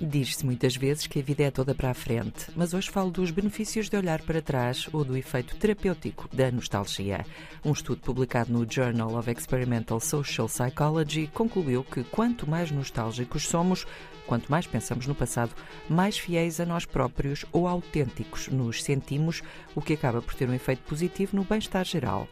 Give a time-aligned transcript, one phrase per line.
[0.00, 3.32] Diz-se muitas vezes que a vida é toda para a frente, mas hoje falo dos
[3.32, 7.26] benefícios de olhar para trás ou do efeito terapêutico da nostalgia.
[7.64, 13.88] Um estudo publicado no Journal of Experimental Social Psychology concluiu que quanto mais nostálgicos somos,
[14.24, 15.52] quanto mais pensamos no passado,
[15.90, 19.42] mais fiéis a nós próprios ou autênticos nos sentimos,
[19.74, 22.28] o que acaba por ter um efeito positivo no bem-estar geral.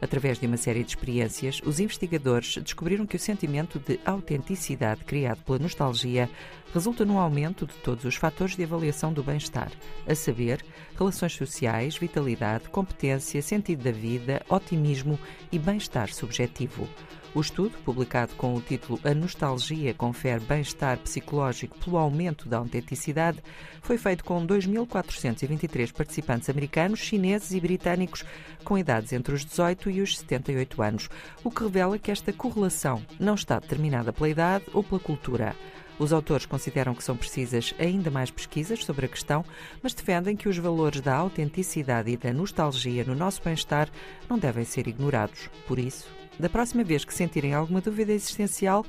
[0.00, 5.42] Através de uma série de experiências, os investigadores descobriram que o sentimento de autenticidade criado
[5.42, 6.30] pela nostalgia
[6.72, 9.72] resulta num aumento de todos os fatores de avaliação do bem-estar,
[10.06, 10.62] a saber,
[10.96, 15.18] relações sociais, vitalidade, competência, sentido da vida, otimismo
[15.50, 16.86] e bem-estar subjetivo.
[17.34, 23.42] O estudo, publicado com o título A Nostalgia Confere Bem-Estar Psicológico pelo Aumento da Autenticidade,
[23.80, 28.24] foi feito com 2.423 participantes americanos, chineses e britânicos
[28.64, 31.08] com idades entre os 18 e os 78 anos,
[31.44, 35.54] o que revela que esta correlação não está determinada pela idade ou pela cultura.
[35.98, 39.44] Os autores consideram que são precisas ainda mais pesquisas sobre a questão,
[39.82, 43.88] mas defendem que os valores da autenticidade e da nostalgia no nosso bem-estar
[44.28, 45.50] não devem ser ignorados.
[45.66, 48.86] Por isso, da próxima vez que sentirem alguma dúvida existencial,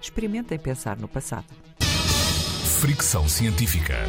[0.00, 1.46] experimentem pensar no passado.
[2.80, 4.04] Fricção Científica.